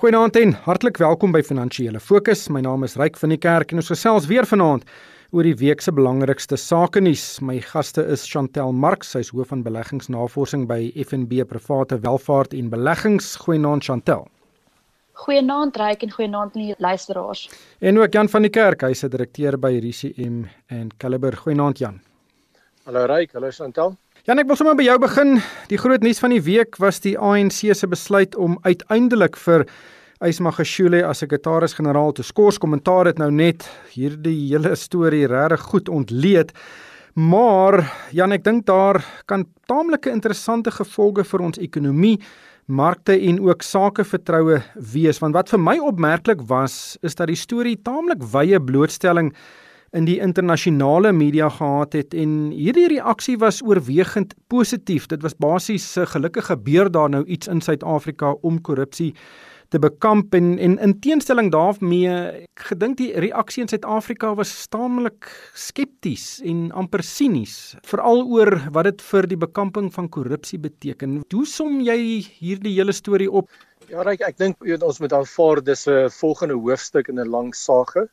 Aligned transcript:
Goeienaand 0.00 0.36
en 0.40 0.54
hartlik 0.64 0.96
welkom 0.96 1.34
by 1.34 1.42
Finansiële 1.44 2.00
Fokus. 2.00 2.46
My 2.48 2.62
naam 2.64 2.86
is 2.86 2.94
Ryk 2.96 3.18
van 3.20 3.34
die 3.34 3.36
Kerk 3.36 3.74
en 3.74 3.82
ons 3.82 3.90
gesels 3.92 4.24
weer 4.30 4.46
vanaand 4.48 4.86
oor 5.36 5.44
die 5.44 5.58
week 5.60 5.84
se 5.84 5.92
belangrikste 5.92 6.56
sake 6.56 7.02
nuus. 7.04 7.24
My 7.44 7.58
gaste 7.60 8.06
is 8.08 8.24
Chantel 8.24 8.72
Marx, 8.72 9.10
sy 9.12 9.20
is 9.20 9.32
hoof 9.36 9.52
van 9.52 9.60
beleggingsnavorsing 9.66 10.64
by 10.70 10.78
FNB 11.04 11.44
Private 11.50 11.98
Welvaart 12.00 12.56
en 12.56 12.72
Beleggings. 12.72 13.34
Goeienaand 13.44 13.84
Chantel. 13.84 14.24
Goeienaand 15.20 15.76
Ryk 15.76 16.08
en 16.08 16.16
goeienaand 16.16 16.56
aan 16.56 16.70
die 16.70 16.78
luisteraars. 16.80 17.50
En 17.84 18.00
ook 18.00 18.16
Jan 18.16 18.32
van 18.32 18.48
die 18.48 18.54
Kerk, 18.56 18.80
hy 18.80 18.96
is 18.96 19.04
'n 19.04 19.12
direkteur 19.12 19.58
by 19.58 19.76
RCM 19.84 20.46
en 20.68 20.88
Caliber. 20.96 21.36
Goeienaand 21.36 21.78
Jan. 21.78 22.00
Hallo 22.86 23.04
Ryk, 23.04 23.32
hallo 23.36 23.50
Chantel. 23.50 23.98
Jan, 24.28 24.36
ek 24.36 24.50
wil 24.50 24.56
sommer 24.58 24.74
by 24.76 24.84
jou 24.84 24.98
begin. 25.00 25.38
Die 25.70 25.78
groot 25.80 26.02
nuus 26.04 26.18
van 26.20 26.34
die 26.34 26.42
week 26.44 26.76
was 26.82 26.98
die 27.00 27.14
ANC 27.16 27.62
se 27.72 27.86
besluit 27.88 28.34
om 28.36 28.58
uiteindelik 28.66 29.38
vir 29.40 29.62
Ysmagashule 30.20 30.98
as 31.08 31.22
sekretaris-generaal 31.22 32.12
te 32.18 32.26
skors. 32.28 32.58
Kommentaar 32.60 33.08
het 33.08 33.22
nou 33.22 33.30
net 33.32 33.64
hierdie 33.94 34.34
hele 34.50 34.74
storie 34.76 35.22
regtig 35.30 35.64
goed 35.70 35.88
ontleed. 35.88 36.52
Maar 37.16 37.80
Jan, 38.12 38.36
ek 38.36 38.44
dink 38.44 38.66
daar 38.68 39.00
kan 39.24 39.46
taamlike 39.72 40.12
interessante 40.12 40.74
gevolge 40.76 41.24
vir 41.24 41.46
ons 41.46 41.62
ekonomie, 41.64 42.18
markte 42.68 43.16
en 43.16 43.40
ook 43.48 43.64
sakevertroue 43.64 44.60
wees. 44.92 45.22
Want 45.24 45.38
wat 45.38 45.48
vir 45.48 45.64
my 45.64 45.78
opmerklik 45.80 46.44
was, 46.52 46.98
is 47.00 47.16
dat 47.16 47.32
die 47.32 47.40
storie 47.40 47.78
taamlik 47.80 48.20
wye 48.36 48.60
blootstelling 48.60 49.32
in 49.96 50.06
die 50.06 50.20
internasionale 50.22 51.12
media 51.12 51.48
gehad 51.50 51.94
het 51.98 52.14
en 52.14 52.50
hierdie 52.54 52.88
reaksie 52.92 53.36
was 53.42 53.60
oorwegend 53.62 54.34
positief. 54.52 55.08
Dit 55.10 55.22
was 55.22 55.34
basies 55.34 55.96
'n 55.98 56.06
gelukkige 56.06 56.54
gebeur 56.54 56.90
daar 56.90 57.10
nou 57.10 57.24
iets 57.24 57.48
in 57.48 57.60
Suid-Afrika 57.60 58.36
om 58.42 58.60
korrupsie 58.60 59.14
te 59.68 59.78
bekamp 59.78 60.34
en 60.34 60.58
en 60.58 60.78
in 60.78 61.00
teenstelling 61.00 61.50
daarmee 61.50 62.46
gedink 62.54 62.96
die 62.96 63.12
reaksie 63.12 63.62
in 63.62 63.68
Suid-Afrika 63.68 64.34
was 64.34 64.60
staamlik 64.62 65.50
skepties 65.54 66.40
en 66.44 66.72
amper 66.72 67.02
sinies 67.02 67.76
veral 67.82 68.26
oor 68.26 68.70
wat 68.74 68.84
dit 68.84 69.02
vir 69.02 69.26
die 69.26 69.36
bekamping 69.36 69.92
van 69.94 70.08
korrupsie 70.08 70.58
beteken. 70.58 71.22
Hoe 71.32 71.46
som 71.46 71.80
jy 71.80 72.26
hierdie 72.38 72.74
hele 72.74 72.92
storie 72.92 73.30
op? 73.30 73.48
Ja, 73.88 74.02
Ryk, 74.02 74.20
ek 74.20 74.38
dink 74.38 74.56
ons 74.82 75.00
moet 75.00 75.12
aanvaar 75.12 75.62
dis 75.62 75.86
'n 75.88 76.10
volgende 76.10 76.54
hoofstuk 76.54 77.08
in 77.08 77.18
'n 77.18 77.30
lang 77.30 77.54
sage 77.54 78.08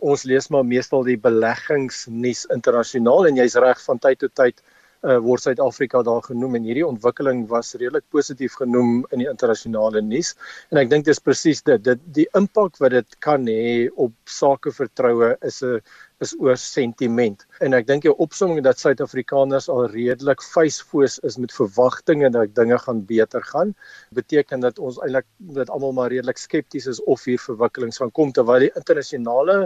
ons 0.00 0.24
lees 0.24 0.48
maar 0.50 0.64
meestal 0.64 1.04
die 1.06 1.18
beleggingsnuus 1.20 2.46
internasionaal 2.54 3.28
en 3.28 3.40
jy's 3.40 3.56
reg 3.56 3.80
van 3.84 3.98
tyd 3.98 4.20
tot 4.24 4.34
tyd 4.34 4.62
uh, 5.02 5.18
word 5.22 5.44
Suid-Afrika 5.44 6.02
daar 6.06 6.22
genoem 6.26 6.58
en 6.58 6.66
hierdie 6.66 6.86
ontwikkeling 6.86 7.44
was 7.50 7.74
redelik 7.78 8.06
positief 8.14 8.56
genoem 8.58 9.04
in 9.14 9.22
die 9.22 9.30
internasionale 9.30 10.02
nuus. 10.02 10.34
En 10.72 10.80
ek 10.82 10.90
dink 10.90 11.06
dis 11.06 11.22
presies 11.22 11.62
dit. 11.66 11.82
Dit 11.84 12.02
die 12.16 12.26
impak 12.38 12.78
wat 12.82 12.96
dit 12.96 13.18
kan 13.24 13.46
hê 13.50 13.88
op 13.96 14.14
sakevertroue 14.38 15.36
is 15.46 15.62
'n 15.62 15.80
is 16.24 16.34
oor 16.42 16.56
sentiment 16.58 17.44
en 17.64 17.76
ek 17.78 17.86
dink 17.90 18.06
jou 18.06 18.14
opsomming 18.24 18.62
dat 18.66 18.80
Suid-Afrikaners 18.82 19.68
al 19.72 19.86
redelik 19.92 20.42
vuisfoos 20.54 21.18
is 21.28 21.38
met 21.42 21.54
verwagtinge 21.54 22.30
dat 22.34 22.54
dinge 22.58 22.78
gaan 22.86 23.04
beter 23.06 23.44
gaan 23.52 23.74
beteken 24.16 24.66
dat 24.66 24.78
ons 24.78 24.98
eintlik 25.04 25.28
dat 25.60 25.70
almal 25.70 25.94
maar 26.00 26.10
redelik 26.14 26.40
skepties 26.42 26.90
is 26.90 27.02
of 27.04 27.24
hier 27.24 27.38
verwikkelings 27.38 28.02
gaan 28.02 28.14
kom 28.20 28.34
terwyl 28.34 28.66
die 28.66 28.74
internasionale 28.74 29.60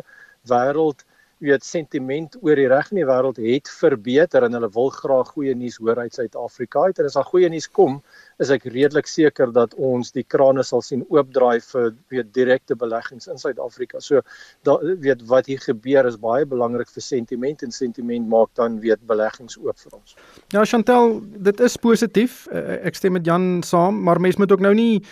wêreld 0.53 1.07
weet 1.43 1.65
sentiment 1.67 2.37
oor 2.47 2.59
die 2.59 2.69
reg 2.71 2.91
in 2.93 3.01
die 3.01 3.09
wêreld 3.09 3.41
het 3.43 3.71
verbeter 3.81 4.45
en 4.47 4.55
hulle 4.57 4.69
wil 4.77 4.93
graag 4.95 5.33
goeie 5.35 5.55
nuus 5.59 5.81
hoor 5.83 5.99
uit 5.99 6.15
Suid-Afrika. 6.15 6.85
En 6.93 7.09
as 7.09 7.19
daar 7.19 7.27
goeie 7.27 7.51
nuus 7.51 7.67
kom, 7.67 7.99
is 8.43 8.51
ek 8.55 8.67
redelik 8.71 9.09
seker 9.11 9.53
dat 9.55 9.75
ons 9.75 10.13
die 10.15 10.25
krane 10.35 10.65
sal 10.67 10.83
sien 10.85 11.05
oopdraai 11.09 11.61
vir 11.65 11.93
weet 12.13 12.33
direkte 12.37 12.77
beleggings 12.79 13.29
in 13.31 13.41
Suid-Afrika. 13.41 14.01
So 14.01 14.23
da 14.67 14.79
weet 14.83 15.25
wat 15.31 15.51
hier 15.51 15.63
gebeur 15.63 16.09
is 16.11 16.19
baie 16.21 16.47
belangrik 16.49 16.91
vir 16.93 17.07
sentiment 17.07 17.63
en 17.63 17.75
sentiment 17.75 18.29
maak 18.29 18.53
dan 18.59 18.81
weet 18.83 19.05
beleggings 19.09 19.59
oop 19.61 19.79
vir 19.79 19.99
ons. 19.99 20.17
Ja, 20.55 20.65
Chantel, 20.65 21.21
dit 21.49 21.61
is 21.61 21.77
positief. 21.77 22.47
Eh, 22.53 22.81
ek 22.89 22.99
stem 22.99 23.19
met 23.19 23.29
Jan 23.29 23.63
saam, 23.67 24.03
maar 24.03 24.21
mens 24.21 24.39
moet 24.41 24.53
ook 24.53 24.65
nou 24.65 24.75
nie 24.75 25.03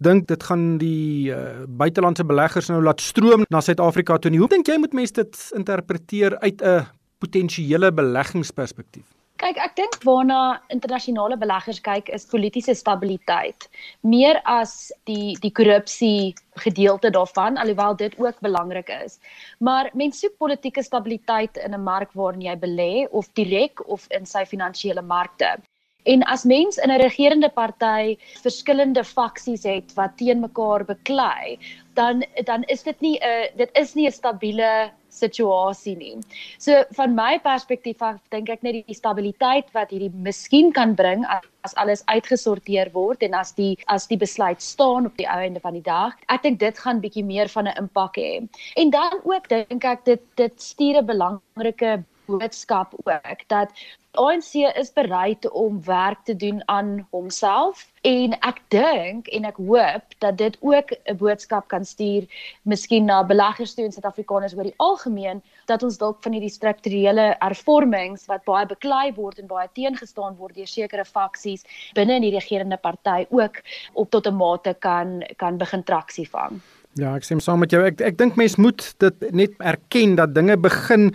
dink 0.00 0.26
dit 0.30 0.42
gaan 0.48 0.78
die 0.80 1.28
uh, 1.28 1.66
buitelandse 1.68 2.24
beleggers 2.24 2.70
nou 2.72 2.80
laat 2.80 3.02
stroom 3.04 3.44
na 3.52 3.60
Suid-Afrika 3.60 4.16
toe 4.16 4.32
nie. 4.32 4.40
Hoe 4.40 4.48
dink 4.48 4.68
jy 4.70 4.78
moet 4.80 4.96
mense 4.96 5.12
dit 5.18 5.40
interpreteer 5.58 6.38
uit 6.40 6.62
'n 6.64 6.86
potensiële 7.20 7.92
beleggingsperspektief? 7.92 9.19
Kyk, 9.40 9.56
ek 9.56 9.76
dink 9.78 9.94
waarna 10.04 10.38
internasionale 10.68 11.36
beleggers 11.40 11.78
kyk 11.80 12.10
is 12.12 12.26
politieke 12.28 12.74
stabiliteit 12.76 13.64
meer 14.04 14.36
as 14.44 14.90
die 15.08 15.32
die 15.40 15.50
korrupsie 15.56 16.34
gedeelte 16.64 17.08
daarvan 17.14 17.56
alhoewel 17.62 17.96
dit 18.02 18.18
ook 18.20 18.42
belangrik 18.44 18.92
is. 18.98 19.16
Maar 19.64 19.88
mens 19.96 20.20
soek 20.20 20.36
politieke 20.44 20.84
stabiliteit 20.84 21.56
in 21.56 21.72
'n 21.72 21.80
mark 21.88 22.12
waarin 22.12 22.44
jy 22.44 22.56
belê 22.66 23.08
of 23.10 23.32
direk 23.40 23.80
of 23.88 24.04
in 24.10 24.26
sy 24.26 24.44
finansiële 24.44 25.02
markte. 25.02 25.56
En 26.04 26.22
as 26.22 26.44
mens 26.44 26.76
in 26.76 26.90
'n 26.90 27.00
regerende 27.00 27.48
party 27.48 28.16
verskillende 28.44 29.04
faksies 29.04 29.64
het 29.64 29.94
wat 29.96 30.16
teen 30.16 30.40
mekaar 30.40 30.84
beklei, 30.84 31.58
dan 31.94 32.24
dan 32.44 32.62
is 32.68 32.82
dit 32.82 33.00
nie 33.00 33.18
'n 33.24 33.56
dit 33.56 33.70
is 33.72 33.94
nie 33.94 34.06
'n 34.06 34.12
stabiele 34.12 34.90
situasie 35.10 35.96
nie. 35.96 36.16
So 36.58 36.84
van 36.96 37.14
my 37.14 37.38
perspektief 37.42 38.02
af 38.02 38.20
dink 38.34 38.50
ek 38.50 38.62
net 38.66 38.80
die 38.86 38.96
stabiliteit 38.96 39.70
wat 39.76 39.90
hierdie 39.90 40.12
miskien 40.14 40.72
kan 40.72 40.94
bring 40.94 41.24
as 41.64 41.74
alles 41.76 42.02
uitgesorteer 42.08 42.92
word 42.94 43.22
en 43.22 43.34
as 43.34 43.52
die 43.58 43.76
as 43.86 44.06
die 44.10 44.18
besluit 44.20 44.62
staan 44.62 45.06
op 45.06 45.16
die 45.16 45.28
einde 45.28 45.60
van 45.60 45.76
die 45.76 45.84
dag. 45.84 46.16
Ek 46.28 46.42
dink 46.46 46.60
dit 46.60 46.78
gaan 46.78 47.02
bietjie 47.04 47.24
meer 47.24 47.48
van 47.48 47.68
'n 47.68 47.76
impak 47.78 48.16
hê. 48.16 48.46
En 48.76 48.90
dan 48.90 49.20
ook 49.24 49.48
dink 49.48 49.84
ek 49.84 50.04
dit 50.04 50.22
dit 50.36 50.62
stuur 50.62 51.02
'n 51.02 51.06
belangrike 51.06 52.04
boodskap 52.30 52.94
ook 53.04 53.42
dat 53.46 53.72
ANC 54.18 54.54
is 54.74 54.92
bereid 54.92 55.50
om 55.50 55.84
werk 55.84 56.18
te 56.24 56.36
doen 56.36 56.62
aan 56.68 57.06
homself 57.10 57.86
en 58.02 58.34
ek 58.40 58.58
dink 58.74 59.28
en 59.30 59.46
ek 59.46 59.60
hoop 59.62 60.16
dat 60.24 60.38
dit 60.38 60.56
ook 60.60 60.90
'n 60.90 61.16
boodskap 61.16 61.68
kan 61.68 61.84
stuur 61.84 62.26
miskien 62.62 63.04
na 63.04 63.22
beleggers 63.24 63.74
toe 63.74 63.84
in 63.84 63.92
Suid-Afrikaners 63.92 64.56
oor 64.56 64.66
die 64.66 64.74
algemeen 64.76 65.42
dat 65.66 65.82
ons 65.82 65.98
dalk 65.98 66.22
van 66.22 66.32
hierdie 66.32 66.50
strukturele 66.50 67.36
hervormings 67.38 68.26
wat 68.26 68.44
baie 68.44 68.66
beklei 68.66 69.14
word 69.14 69.38
en 69.38 69.46
baie 69.46 69.68
teengestaan 69.72 70.36
word 70.36 70.54
deur 70.54 70.66
sekere 70.66 71.04
faksies 71.04 71.64
binne 71.94 72.14
in 72.14 72.22
die 72.22 72.34
regerende 72.34 72.76
party 72.76 73.26
ook 73.30 73.62
op 73.94 74.10
tot 74.10 74.26
'n 74.26 74.34
mate 74.34 74.74
kan 74.74 75.22
kan 75.36 75.56
begin 75.56 75.84
traksie 75.84 76.28
vang. 76.28 76.60
Ja, 76.98 77.12
ek 77.14 77.22
stem 77.22 77.38
saam 77.38 77.60
met 77.62 77.70
jou. 77.70 77.84
Ek 77.86 78.00
ek 78.02 78.16
dink 78.18 78.34
mense 78.40 78.58
moet 78.58 78.82
dit 78.98 79.26
net 79.30 79.54
erken 79.62 80.16
dat 80.18 80.34
dinge 80.34 80.56
begin 80.58 81.12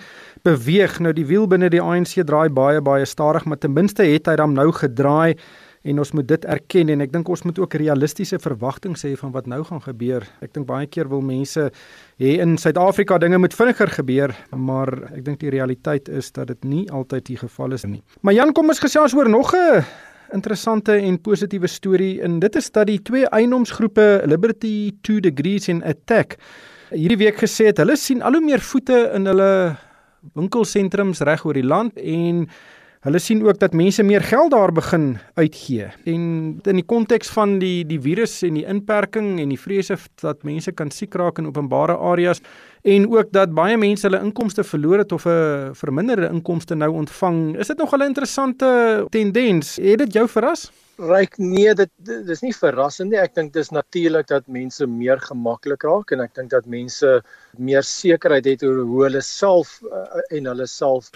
beweeg. 0.47 1.01
Nou 1.03 1.11
die 1.15 1.25
wiel 1.27 1.49
binne 1.51 1.67
die 1.69 1.83
ANC 1.83 2.15
draai 2.23 2.47
baie 2.49 2.79
baie 2.81 3.05
stadig, 3.05 3.43
maar 3.45 3.59
ten 3.59 3.73
minste 3.75 4.05
het 4.07 4.29
hy 4.31 4.37
dan 4.39 4.55
nou 4.55 4.69
gedraai 4.71 5.35
en 5.85 5.99
ons 6.01 6.11
moet 6.17 6.25
dit 6.27 6.47
erken 6.49 6.89
en 6.89 7.03
ek 7.05 7.11
dink 7.13 7.27
ons 7.29 7.43
moet 7.45 7.59
ook 7.61 7.75
realistiese 7.77 8.39
verwagtinge 8.41 8.97
hê 9.03 9.13
van 9.19 9.35
wat 9.35 9.51
nou 9.51 9.61
gaan 9.67 9.83
gebeur. 9.83 10.25
Ek 10.41 10.55
dink 10.55 10.65
baie 10.69 10.87
keer 10.89 11.11
wil 11.11 11.21
mense 11.21 11.67
hê 12.21 12.33
in 12.41 12.55
Suid-Afrika 12.61 13.19
dinge 13.21 13.37
moet 13.41 13.53
vinniger 13.53 13.91
gebeur, 13.99 14.33
maar 14.55 14.89
ek 15.11 15.21
dink 15.27 15.43
die 15.43 15.53
realiteit 15.53 16.09
is 16.09 16.31
dat 16.33 16.49
dit 16.53 16.65
nie 16.65 16.83
altyd 16.89 17.27
die 17.29 17.39
geval 17.43 17.77
is 17.77 17.85
nie. 17.85 18.01
Maar 18.23 18.39
Jan, 18.39 18.55
kom 18.55 18.71
ons 18.73 18.81
gesels 18.81 19.13
oor 19.13 19.29
nog 19.29 19.53
'n 19.53 19.83
interessante 20.35 20.99
en 20.99 21.17
positiewe 21.23 21.67
storie. 21.71 22.19
En 22.21 22.39
dit 22.43 22.55
is 22.59 22.71
dat 22.75 22.89
die 22.91 22.99
twee 23.01 23.25
eienoomsgroepe 23.31 24.23
Liberty 24.27 24.91
2 25.01 25.23
Degrees 25.29 25.71
en 25.71 25.83
Attack 25.83 26.37
hierdie 26.93 27.17
week 27.17 27.39
gesê 27.41 27.71
het 27.71 27.79
hulle 27.81 27.95
sien 27.97 28.21
al 28.21 28.37
hoe 28.37 28.45
meer 28.45 28.61
voete 28.61 28.97
in 29.17 29.25
hulle 29.29 29.51
winkelsentrums 30.35 31.21
reg 31.25 31.45
oor 31.45 31.57
die 31.57 31.65
land 31.65 31.97
en 31.97 32.45
Hulle 33.05 33.19
sien 33.21 33.43
ook 33.45 33.59
dat 33.61 33.75
mense 33.77 34.03
meer 34.03 34.23
geld 34.25 34.49
daar 34.51 34.71
begin 34.73 35.17
uitgee. 35.33 35.91
En 36.09 36.21
in 36.65 36.79
die 36.79 36.85
konteks 36.85 37.29
van 37.29 37.59
die 37.61 37.83
die 37.85 37.99
virus 38.01 38.39
en 38.41 38.55
die 38.57 38.63
inperking 38.65 39.35
en 39.39 39.51
die 39.53 39.59
vrese 39.61 39.99
dat 40.23 40.41
mense 40.41 40.71
kan 40.73 40.89
siek 40.89 41.13
raak 41.21 41.37
in 41.37 41.45
openbare 41.45 41.93
areas 42.01 42.41
en 42.81 43.05
ook 43.11 43.29
dat 43.37 43.53
baie 43.53 43.77
mense 43.77 44.07
hulle 44.07 44.23
inkomste 44.25 44.65
verloor 44.65 45.03
het 45.03 45.13
of 45.13 45.27
'n 45.29 45.75
verminderde 45.77 46.31
inkomste 46.33 46.75
nou 46.75 46.89
ontvang, 47.03 47.57
is 47.57 47.67
dit 47.67 47.77
nog 47.77 47.93
'n 47.93 48.01
interessante 48.01 49.05
tendens. 49.09 49.75
Het 49.75 49.97
dit 49.97 50.13
jou 50.13 50.27
verras? 50.27 50.71
Ryk 50.97 51.37
nee, 51.37 51.73
dit 51.73 51.89
dis 52.25 52.41
nie 52.41 52.53
verrassend 52.53 53.11
nie. 53.11 53.19
Ek 53.19 53.35
dink 53.35 53.53
dis 53.53 53.69
natuurlik 53.69 54.27
dat 54.27 54.47
mense 54.47 54.87
meer 54.87 55.19
gemaklik 55.19 55.83
raak 55.83 56.11
en 56.11 56.19
ek 56.21 56.33
dink 56.33 56.49
dat 56.49 56.65
mense 56.65 57.21
meer 57.57 57.83
sekerheid 57.83 58.45
het 58.45 58.63
oor 58.63 58.81
hoe 58.81 59.03
hulle 59.03 59.21
self 59.21 59.81
uh, 59.83 60.21
en 60.31 60.45
hulle 60.45 60.65
self 60.65 61.11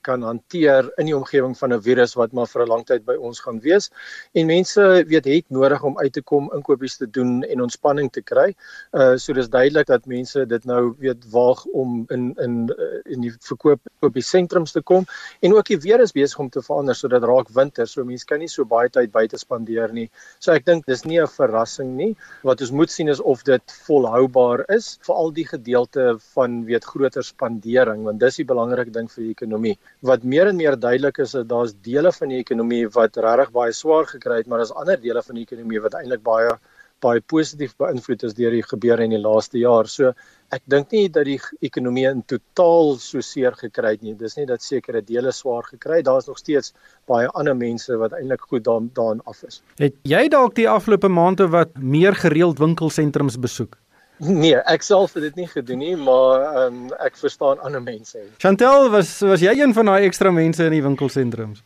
kan 0.00 0.22
hanteer 0.22 0.88
in 0.98 1.06
die 1.06 1.16
omgewing 1.16 1.56
van 1.58 1.72
'n 1.72 1.82
virus 1.82 2.14
wat 2.14 2.32
maar 2.32 2.46
vir 2.46 2.62
'n 2.62 2.68
lang 2.68 2.84
tyd 2.86 3.04
by 3.04 3.14
ons 3.14 3.40
gaan 3.40 3.60
wees. 3.60 3.90
En 4.32 4.46
mense 4.46 5.04
weet 5.06 5.24
het 5.24 5.44
nodig 5.50 5.82
om 5.82 5.98
uit 5.98 6.12
te 6.12 6.22
kom, 6.22 6.50
inkopies 6.54 6.96
te 6.96 7.10
doen 7.10 7.42
en 7.42 7.60
ontspanning 7.60 8.10
te 8.10 8.22
kry. 8.22 8.54
Uh 8.92 9.16
so 9.16 9.32
dis 9.32 9.48
duidelik 9.48 9.86
dat 9.86 10.06
mense 10.06 10.46
dit 10.46 10.64
nou 10.64 10.94
weet 10.98 11.30
waag 11.30 11.64
om 11.64 12.04
in 12.08 12.34
in 12.38 12.74
in 13.04 13.20
die 13.20 13.32
verkoop 13.40 13.80
op 14.00 14.14
die 14.14 14.22
sentrums 14.22 14.72
te 14.72 14.80
kom 14.80 15.04
en 15.40 15.54
ook 15.54 15.66
die 15.66 15.78
weer 15.78 16.00
is 16.00 16.12
besig 16.12 16.38
om 16.38 16.50
te 16.50 16.62
verander 16.62 16.94
sodat 16.94 17.22
raak 17.22 17.48
winter, 17.48 17.86
so 17.86 18.04
mense 18.04 18.26
kan 18.26 18.38
nie 18.38 18.48
so 18.48 18.64
baie 18.64 18.88
tyd 18.88 19.12
buite 19.12 19.38
spandeer 19.38 19.92
nie. 19.92 20.10
So 20.38 20.52
ek 20.52 20.64
dink 20.64 20.86
dis 20.86 21.04
nie 21.04 21.20
'n 21.20 21.26
verrassing 21.26 21.96
nie. 21.96 22.16
Wat 22.42 22.60
ons 22.60 22.70
moet 22.70 22.90
sien 22.90 23.08
is 23.08 23.20
of 23.20 23.44
dit 23.44 23.62
volhoubaar 23.86 24.64
is 24.68 24.98
vir 25.02 25.14
al 25.14 25.30
die 25.30 25.46
gedeelte 25.46 26.18
van 26.34 26.64
weet 26.64 26.84
groter 26.84 27.22
spandering 27.22 28.04
want 28.04 28.20
dis 28.20 28.36
die 28.36 28.44
belangrike 28.44 28.92
ding 28.92 29.08
vir 29.10 29.24
die 29.24 29.30
ekonomie. 29.30 29.73
Wat 30.04 30.22
meer 30.22 30.50
en 30.50 30.56
meer 30.56 30.78
duidelik 30.78 31.18
is 31.24 31.34
dat 31.36 31.48
daar's 31.48 31.74
dele 31.82 32.12
van 32.12 32.32
die 32.32 32.38
ekonomie 32.42 32.86
wat 32.94 33.16
regtig 33.16 33.52
baie 33.54 33.72
swaar 33.72 34.06
gekry 34.06 34.42
het, 34.42 34.46
maar 34.46 34.62
daar's 34.62 34.74
ander 34.74 35.00
dele 35.00 35.22
van 35.22 35.38
die 35.38 35.44
ekonomie 35.46 35.82
wat 35.84 35.94
eintlik 36.00 36.22
baie 36.22 36.56
baie 37.04 37.20
positief 37.20 37.74
beïnvloed 37.80 38.22
is 38.28 38.36
deur 38.38 38.54
die 38.54 38.64
gebeure 38.64 39.04
in 39.04 39.12
die 39.14 39.20
laaste 39.20 39.60
jaar. 39.60 39.88
So 39.90 40.12
ek 40.54 40.62
dink 40.70 40.92
nie 40.94 41.08
dat 41.12 41.26
die 41.28 41.38
ekonomie 41.66 42.06
in 42.08 42.22
totaal 42.30 42.94
so 43.02 43.20
seer 43.24 43.56
gekry 43.58 43.94
het 43.96 44.04
nie. 44.06 44.14
Dis 44.18 44.38
nie 44.38 44.46
dat 44.48 44.64
sekere 44.64 45.02
dele 45.04 45.32
swaar 45.34 45.66
gekry 45.68 46.00
het. 46.00 46.08
Daar's 46.08 46.30
nog 46.30 46.38
steeds 46.40 46.72
baie 47.10 47.28
ander 47.34 47.56
mense 47.58 47.98
wat 48.00 48.14
eintlik 48.16 48.46
goed 48.48 48.64
daan 48.64 48.90
daarin 48.96 49.22
af 49.30 49.42
is. 49.48 49.60
Het 49.82 49.96
jy 50.08 50.26
dalk 50.32 50.56
die 50.58 50.68
afgelope 50.70 51.10
maande 51.12 51.48
wat 51.52 51.74
meer 51.78 52.16
gereeld 52.24 52.62
winkelsentrums 52.62 53.40
besoek? 53.40 53.76
Nee, 54.42 54.56
ek 54.70 54.82
self 54.82 55.14
het 55.14 55.22
dit 55.22 55.34
nie 55.34 55.48
gedoen 55.50 55.78
nie, 55.82 55.94
maar 55.96 56.66
um, 56.66 56.92
ek 57.02 57.16
verstaan 57.18 57.60
ander 57.66 57.82
mense. 57.82 58.20
Chantel, 58.38 58.90
was 58.90 59.18
was 59.26 59.42
jy 59.42 59.56
een 59.58 59.74
van 59.74 59.90
daai 59.90 60.06
ekstra 60.06 60.30
mense 60.30 60.64
in 60.64 60.76
die 60.76 60.84
winkelsentrums? 60.84 61.64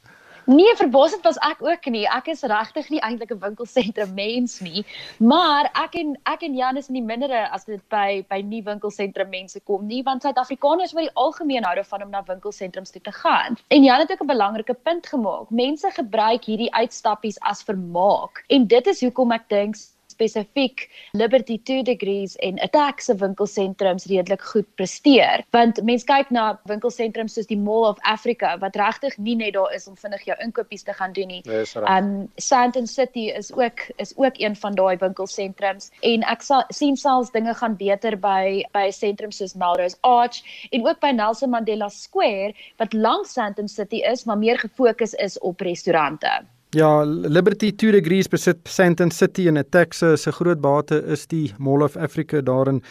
Nee, 0.48 0.70
verbaasend 0.80 1.26
was 1.28 1.36
ek 1.44 1.58
ook 1.60 1.86
nie. 1.92 2.06
Ek 2.08 2.30
is 2.32 2.40
regtig 2.48 2.86
nie 2.88 3.02
eintlik 3.04 3.34
'n 3.34 3.40
winkelsentrum 3.42 4.14
mens 4.16 4.60
nie, 4.64 4.84
maar 5.20 5.68
ek 5.76 5.98
en 6.00 6.14
ek 6.24 6.42
en 6.42 6.54
Jan 6.56 6.76
is 6.80 6.88
in 6.88 6.94
die 6.94 7.04
mindere 7.04 7.50
as 7.52 7.66
dit 7.68 7.82
by 7.92 8.24
by 8.30 8.40
nie 8.40 8.62
winkelsentrum 8.64 9.28
mense 9.28 9.60
kom 9.60 9.84
nie, 9.86 10.00
want 10.02 10.22
Suid-Afrikaners 10.22 10.94
oor 10.94 11.04
die 11.04 11.12
algemeen 11.14 11.68
hou 11.68 11.74
daarvan 11.74 12.02
om 12.02 12.10
na 12.10 12.22
winkelsentrums 12.24 12.90
toe 12.90 13.02
te 13.02 13.12
gaan. 13.12 13.58
En 13.68 13.84
Jan 13.84 14.00
het 14.00 14.10
ook 14.10 14.22
'n 14.22 14.32
belangrike 14.32 14.74
punt 14.74 15.06
gemaak. 15.06 15.50
Mense 15.50 15.90
gebruik 15.90 16.44
hierdie 16.44 16.72
uitstappies 16.72 17.36
as 17.40 17.62
vermaak 17.62 18.44
en 18.48 18.66
dit 18.66 18.86
is 18.86 19.00
hoekom 19.00 19.32
ek 19.32 19.48
dink 19.48 19.76
spesifiek 20.18 20.88
Liberty 21.12 21.58
2 21.62 21.82
degrees 21.86 22.36
en 22.42 22.58
Attack 22.60 23.00
se 23.00 23.14
winkelsentrums 23.16 24.06
redelik 24.10 24.42
goed 24.42 24.66
presteer. 24.74 25.44
Want 25.54 25.78
mense 25.86 26.06
kyk 26.08 26.32
na 26.34 26.58
winkelsentrums 26.70 27.38
soos 27.38 27.48
die 27.50 27.58
Mall 27.58 27.86
of 27.88 28.02
Africa 28.02 28.56
wat 28.62 28.76
regtig 28.76 29.16
nie 29.22 29.36
net 29.38 29.54
daar 29.54 29.72
is 29.74 29.86
om 29.88 29.96
vinnig 29.96 30.26
jou 30.26 30.36
inkopies 30.42 30.84
te 30.86 30.94
gaan 30.98 31.14
doen 31.14 31.30
nie. 31.30 31.42
Um 31.86 32.28
Sandton 32.36 32.86
City 32.86 33.28
is 33.30 33.52
ook 33.54 33.86
is 33.96 34.14
ook 34.16 34.40
een 34.42 34.56
van 34.56 34.74
daai 34.74 34.96
winkelsentrums 35.00 35.90
en 36.02 36.26
ek 36.26 36.42
sal 36.42 36.66
sien 36.74 36.96
selfs 36.96 37.32
dinge 37.34 37.54
gaan 37.54 37.76
beter 37.78 38.18
by 38.18 38.64
by 38.74 38.88
sentrums 38.94 39.38
soos 39.38 39.54
Melrose 39.54 39.96
Arch 40.02 40.42
en 40.72 40.86
ook 40.86 41.00
by 41.00 41.14
Nelson 41.14 41.50
Mandela 41.54 41.88
Square 41.88 42.54
wat 42.78 42.92
langs 42.92 43.32
Sandton 43.32 43.68
City 43.68 44.02
is, 44.02 44.24
maar 44.24 44.38
meer 44.38 44.58
gefokus 44.58 45.14
is 45.14 45.38
op 45.38 45.60
restaurante. 45.60 46.42
Ja, 46.76 47.00
Liberty 47.04 47.70
2 47.72 47.92
degrees 47.96 48.26
besit 48.28 48.66
Sandton 48.68 49.10
City 49.10 49.46
in 49.48 49.56
'n 49.56 49.64
Texas. 49.70 50.22
Se 50.22 50.32
groot 50.32 50.60
bate 50.60 51.02
is 51.06 51.26
die 51.26 51.54
Mall 51.58 51.82
of 51.82 51.96
Africa 51.96 52.40
daarin 52.40 52.82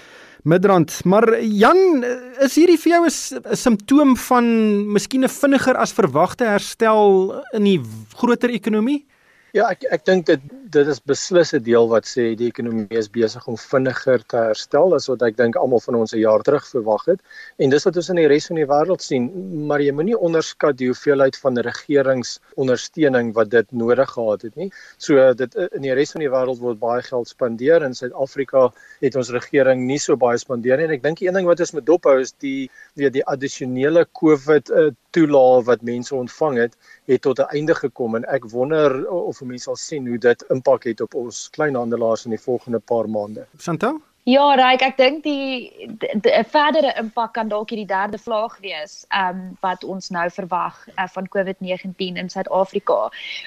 Midrand. 0.43 1.05
Maar 1.05 1.41
Jan, 1.43 2.03
is 2.41 2.55
hierdie 2.55 2.77
vir 2.77 2.91
jou 2.91 3.05
'n 3.05 3.55
simptoom 3.55 4.17
van 4.17 4.45
miskien 4.93 5.23
'n 5.23 5.29
vinniger 5.29 5.75
as 5.77 5.93
verwagte 5.93 6.45
herstel 6.45 7.43
in 7.53 7.63
die 7.63 7.81
groter 8.15 8.49
ekonomie? 8.49 9.05
Ja, 9.57 9.71
ek 9.73 9.87
ek 9.95 10.03
dink 10.05 10.27
dit 10.27 10.41
dit 10.75 10.89
is 10.91 10.99
beslis 11.09 11.53
'n 11.55 11.63
deel 11.65 11.87
wat 11.89 12.05
sê 12.05 12.23
die 12.37 12.49
ekonomie 12.51 12.99
is 12.99 13.07
besig 13.09 13.45
om 13.49 13.55
vinniger 13.57 14.21
te 14.33 14.41
herstel 14.49 14.93
as 14.97 15.07
wat 15.09 15.23
ek 15.27 15.37
dink 15.39 15.55
almal 15.57 15.81
van 15.85 15.95
ons 15.95 16.13
'n 16.13 16.19
jaar 16.19 16.43
terug 16.45 16.65
verwag 16.73 17.05
het. 17.07 17.21
En 17.57 17.73
dis 17.73 17.85
wat 17.87 17.97
ons 18.01 18.09
in 18.13 18.19
die 18.21 18.27
res 18.27 18.47
van 18.51 18.59
die 18.61 18.67
wêreld 18.73 19.01
sien, 19.01 19.25
maar 19.69 19.81
jy 19.81 19.93
moenie 19.99 20.19
onderskat 20.29 20.77
die 20.77 20.89
hoeveelheid 20.91 21.39
van 21.45 21.57
regeringsondersteuning 21.69 23.33
wat 23.33 23.49
dit 23.49 23.71
nodig 23.71 24.09
gehad 24.17 24.41
het 24.41 24.55
nie. 24.55 24.69
So 24.97 25.33
dit 25.33 25.55
in 25.55 25.81
die 25.81 25.95
res 26.01 26.11
van 26.11 26.21
die 26.21 26.33
wêreld 26.35 26.59
word 26.59 26.79
baie 26.79 27.01
geld 27.01 27.27
spandeer 27.27 27.81
in 27.83 27.95
Suid-Afrika 27.95 28.69
het 29.01 29.15
ons 29.15 29.31
regering 29.31 29.87
nie 29.87 29.99
so 29.99 30.15
baie 30.15 30.37
spandeer 30.37 30.77
nie. 30.77 30.85
En 30.85 30.97
ek 30.99 31.03
dink 31.03 31.17
die 31.17 31.27
een 31.27 31.33
ding 31.33 31.49
wat 31.49 31.59
ons 31.59 31.73
moet 31.73 31.85
dophou 31.85 32.19
is 32.19 32.35
die 32.45 32.69
weet 32.93 33.13
die 33.13 33.25
addisionele 33.25 34.05
COVID 34.21 34.69
uh, 34.69 34.91
toelaag 35.17 35.63
wat 35.65 35.81
mense 35.81 36.15
ontvang 36.15 36.57
het, 36.57 36.75
het 37.09 37.21
tot 37.21 37.39
'n 37.39 37.49
einde 37.57 37.75
gekom 37.75 38.15
en 38.15 38.25
ek 38.37 38.49
wonder 38.49 39.09
of 39.09 39.41
mense 39.41 39.63
sal 39.63 39.75
sien 39.75 40.07
hoe 40.07 40.17
dit 40.17 40.45
impak 40.49 40.83
het 40.83 41.01
op 41.01 41.15
ons 41.15 41.49
kleinhandelaars 41.49 42.25
in 42.25 42.35
die 42.35 42.45
volgende 42.49 42.79
paar 42.79 43.09
maande. 43.09 43.47
Chantal? 43.57 44.01
Ja, 44.27 44.43
Ryk, 44.59 44.81
ek 44.83 44.97
dink 44.99 45.21
die 45.23 45.71
'n 45.87 46.43
verdere 46.51 46.89
impak 46.99 47.29
kan 47.37 47.47
dalk 47.47 47.69
hierdie 47.71 47.87
derde 47.87 48.17
vlaag 48.19 48.57
wees, 48.59 49.05
ehm 49.07 49.37
um, 49.37 49.43
wat 49.63 49.85
ons 49.87 50.09
nou 50.11 50.25
verwag 50.37 50.81
uh, 50.89 51.05
van 51.13 51.29
COVID-19 51.35 52.19
in 52.19 52.29
Suid-Afrika. 52.29 52.97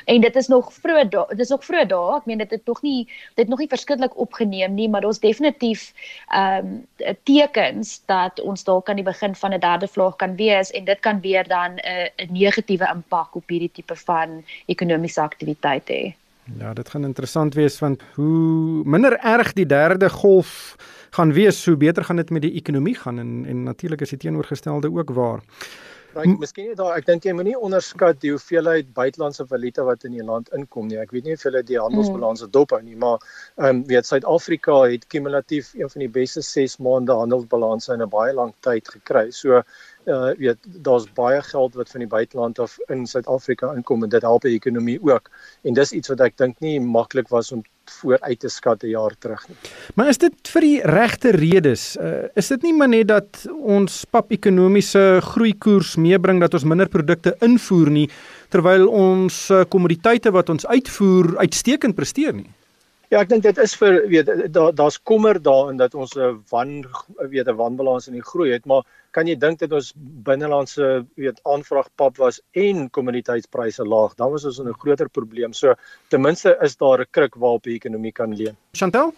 En 0.07 0.25
dit 0.25 0.37
is 0.37 0.49
nog 0.49 0.73
vroeg, 0.73 1.11
dit 1.11 1.41
is 1.45 1.53
nog 1.53 1.65
vroeg 1.65 1.91
daar. 1.91 2.17
Ek 2.17 2.31
meen 2.31 2.41
dit 2.41 2.55
het 2.57 2.65
nog 2.65 2.81
nie 2.83 3.09
dit 3.35 3.49
nog 3.49 3.59
nie 3.61 3.69
verskriklik 3.69 4.17
opgeneem 4.17 4.75
nie, 4.75 4.89
maar 4.89 5.05
daar's 5.05 5.21
definitief 5.21 5.93
ehm 6.29 6.73
um, 6.73 7.19
tekens 7.29 8.01
dat 8.07 8.41
ons 8.41 8.65
dalk 8.65 8.89
aan 8.89 9.03
die 9.03 9.11
begin 9.13 9.35
van 9.35 9.53
'n 9.53 9.61
derde 9.61 9.89
vlaag 9.89 10.17
kan 10.17 10.37
wees 10.37 10.71
en 10.71 10.85
dit 10.85 11.01
kan 11.01 11.21
weer 11.21 11.45
dan 11.45 11.77
'n 11.77 11.85
uh, 11.85 12.25
'n 12.25 12.33
negatiewe 12.33 12.89
impak 12.89 13.37
op 13.37 13.49
hierdie 13.49 13.73
tipe 13.73 13.97
van 13.97 14.45
ekonomiese 14.67 15.21
aktiwiteit 15.21 15.89
hê. 15.93 16.20
Ja, 16.59 16.73
dit 16.75 16.89
gaan 16.89 17.05
interessant 17.05 17.55
wees 17.55 17.79
want 17.79 18.03
hoe 18.15 18.83
minder 18.85 19.19
erg 19.19 19.53
die 19.53 19.67
derde 19.67 20.11
golf 20.11 20.77
gaan 21.11 21.33
wees, 21.33 21.65
hoe 21.67 21.77
beter 21.77 22.05
gaan 22.05 22.17
dit 22.17 22.31
met 22.31 22.43
die 22.43 22.53
ekonomie 22.53 22.95
gaan 22.95 23.19
en 23.19 23.45
en 23.47 23.63
natuurlik 23.63 24.01
is 24.01 24.09
die 24.09 24.19
teenoorgestelde 24.19 24.93
ook 24.93 25.11
waar. 25.11 25.41
Ek 26.19 26.41
miskien 26.43 26.67
net 26.67 26.79
daar, 26.81 26.97
ek 26.99 27.07
dink 27.07 27.27
jy 27.27 27.33
moenie 27.39 27.55
onderskat 27.55 28.19
die 28.23 28.33
hoeveelheid 28.35 28.89
buitelandse 28.97 29.45
valuta 29.47 29.85
wat 29.87 30.03
in 30.09 30.17
die 30.17 30.25
land 30.27 30.49
inkom 30.57 30.89
nie. 30.91 30.99
Ek 30.99 31.13
weet 31.15 31.29
nie 31.29 31.37
of 31.39 31.45
hulle 31.47 31.63
die 31.63 31.79
handelsbalans 31.79 32.43
hmm. 32.43 32.51
dop 32.57 32.75
hou 32.75 32.81
nie, 32.83 32.97
maar 32.99 33.21
ehm 33.61 33.69
um, 33.69 33.83
weet 33.87 34.09
Suid-Afrika 34.09 34.81
het 34.91 35.07
kumulatief 35.15 35.71
een 35.79 35.93
van 35.93 36.03
die 36.03 36.11
beste 36.19 36.43
6 36.43 36.81
maande 36.83 37.15
handelsbalanse 37.15 37.95
in 37.95 38.03
'n 38.03 38.11
baie 38.11 38.35
lang 38.35 38.51
tyd 38.67 38.91
gekry. 38.91 39.31
So 39.31 39.63
uh 40.11 40.33
weet 40.41 40.59
daar's 40.83 41.07
baie 41.15 41.43
geld 41.47 41.79
wat 41.79 41.95
van 41.95 42.03
die 42.03 42.11
buiteland 42.11 42.59
af 42.59 42.79
in 42.89 43.07
Suid-Afrika 43.07 43.71
inkom 43.79 44.03
en 44.03 44.11
dit 44.11 44.23
help 44.23 44.43
die 44.43 44.57
ekonomie 44.59 44.99
ook. 45.03 45.31
En 45.63 45.75
dis 45.79 45.93
iets 45.93 46.09
wat 46.09 46.27
ek 46.27 46.37
dink 46.37 46.59
nie 46.61 46.81
maklik 46.81 47.29
was 47.31 47.53
om 47.53 47.63
vooruit 48.01 48.39
te 48.39 48.49
skat 48.49 48.85
'n 48.85 48.93
jaar 48.95 49.15
terug 49.19 49.49
nie. 49.49 49.57
Maar 49.95 50.09
is 50.09 50.19
dit 50.19 50.49
vir 50.49 50.61
die 50.61 50.81
regte 50.83 51.31
redes? 51.31 51.97
Uh, 51.97 52.29
is 52.35 52.49
dit 52.49 52.63
nie 52.63 52.75
maar 52.75 52.89
net 52.89 53.09
dat 53.09 53.47
ons 53.61 54.05
pap 54.11 54.31
ekonomiese 54.31 55.21
groeikoers 55.23 55.97
meebring 55.97 56.41
dat 56.41 56.55
ons 56.55 56.65
minder 56.65 56.89
produkte 56.89 57.37
invoer 57.41 57.91
nie 57.91 58.09
terwyl 58.49 58.89
ons 58.89 59.51
uh, 59.51 59.65
kommoditeite 59.69 60.31
wat 60.31 60.49
ons 60.49 60.67
uitvoer 60.67 61.39
uitstekend 61.39 61.95
presteer 61.95 62.35
nie? 62.35 62.51
Ja, 63.11 63.19
ek 63.25 63.31
dink 63.33 63.43
dit 63.43 63.59
is 63.59 63.73
vir 63.75 63.97
weet 64.07 64.29
daar 64.55 64.75
daar's 64.79 64.97
kommer 65.03 65.39
daarin 65.43 65.81
dat 65.81 65.97
ons 65.99 66.13
'n 66.15 66.45
wan 66.51 66.85
weet 67.33 67.49
'n 67.49 67.57
wanbalans 67.59 68.07
in 68.07 68.15
die 68.15 68.23
groei 68.23 68.53
het, 68.53 68.67
maar 68.67 68.85
kan 69.11 69.27
jy 69.27 69.35
dink 69.35 69.59
dat 69.59 69.73
ons 69.73 69.93
binnelandse 69.97 71.05
weet 71.17 71.41
aanvraag 71.43 71.89
pap 71.97 72.17
was 72.19 72.41
en 72.55 72.89
kommoditeitspryse 72.91 73.85
laag, 73.85 74.15
dan 74.15 74.31
was 74.31 74.45
ons 74.45 74.59
in 74.59 74.69
'n 74.69 74.79
groter 74.79 75.09
probleem. 75.09 75.53
So 75.53 75.75
ten 76.09 76.21
minste 76.21 76.57
is 76.63 76.77
daar 76.77 77.01
'n 77.01 77.11
kruk 77.11 77.35
waarop 77.35 77.63
die 77.63 77.75
ekonomie 77.75 78.13
kan 78.13 78.37
leun. 78.37 78.57
Chantel? 78.73 79.13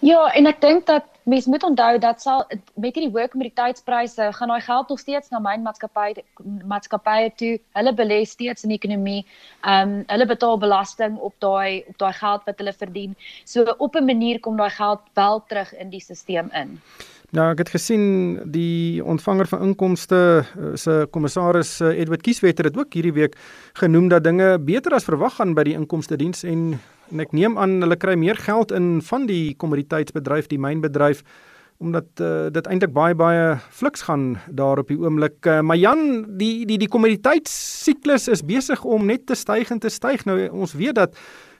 Ja, 0.00 0.26
en 0.34 0.46
ek 0.46 0.60
dink 0.60 0.86
dat 0.86 1.04
mens 1.28 1.46
moet 1.46 1.62
onthou 1.62 1.98
dat 2.00 2.22
sal 2.22 2.44
met 2.74 2.96
hierdie 2.96 3.10
hoë 3.12 3.28
kommoditeitspryse 3.32 4.30
gaan 4.38 4.52
daai 4.52 4.64
geld 4.64 4.88
nog 4.88 5.00
steeds 5.02 5.32
na 5.32 5.40
mynmaatskappye 5.44 6.24
maatskappye 6.72 7.32
toe. 7.40 7.52
Hulle 7.76 7.92
belê 8.00 8.22
steeds 8.24 8.64
in 8.64 8.72
die 8.72 8.80
ekonomie. 8.80 9.20
Ehm 9.60 9.98
um, 9.98 10.02
hulle 10.06 10.26
betaal 10.32 10.58
belasting 10.58 11.18
op 11.18 11.36
daai 11.44 11.84
op 11.88 11.98
daai 12.00 12.16
geld 12.22 12.48
wat 12.48 12.64
hulle 12.64 12.72
verdien. 12.72 13.14
So 13.44 13.76
op 13.78 13.94
'n 13.94 14.04
manier 14.04 14.40
kom 14.40 14.56
daai 14.56 14.70
geld 14.70 15.00
wel 15.14 15.44
terug 15.48 15.76
in 15.76 15.90
die 15.90 16.00
stelsel 16.00 16.50
in. 16.62 16.80
Nou 17.30 17.50
ek 17.52 17.58
het 17.58 17.68
gesien 17.68 18.04
die 18.48 19.04
ontvanger 19.04 19.46
van 19.46 19.62
inkomste 19.62 20.44
eh, 20.56 20.70
se 20.74 21.06
kommissaris 21.10 21.80
eh, 21.80 21.98
Edward 22.00 22.22
Kieswetter 22.22 22.64
het 22.64 22.78
ook 22.78 22.92
hierdie 22.92 23.12
week 23.12 23.36
genoem 23.72 24.08
dat 24.08 24.24
dinge 24.24 24.58
beter 24.58 24.92
as 24.96 25.04
verwag 25.04 25.34
gaan 25.36 25.52
by 25.54 25.62
die 25.62 25.76
inkomste 25.76 26.16
diens 26.16 26.42
en 26.42 26.80
en 27.12 27.20
ek 27.20 27.32
neem 27.32 27.58
aan 27.58 27.80
hulle 27.84 27.96
kry 27.96 28.16
meer 28.18 28.36
geld 28.36 28.72
in 28.72 28.98
van 29.02 29.26
die 29.26 29.54
kommoditeitsbedryf, 29.60 30.50
die 30.50 30.60
mynbedryf 30.60 31.24
omdat 31.78 32.20
uh, 32.20 32.48
dit 32.50 32.66
eintlik 32.66 32.90
baie 32.90 33.14
baie 33.14 33.52
fliks 33.70 34.02
gaan 34.08 34.32
daar 34.50 34.80
op 34.82 34.88
die 34.90 34.98
oomblik. 34.98 35.36
Uh, 35.46 35.60
maar 35.62 35.78
Jan, 35.78 36.24
die 36.40 36.66
die 36.66 36.78
die 36.82 36.90
kommoditeitssiklus 36.90 38.26
is 38.32 38.42
besig 38.42 38.82
om 38.82 39.06
net 39.06 39.28
te 39.30 39.36
styg 39.38 39.70
en 39.70 39.78
te 39.78 39.92
styg. 39.92 40.24
Nou 40.26 40.40
ons 40.48 40.74
weet 40.74 40.98
dat 40.98 41.14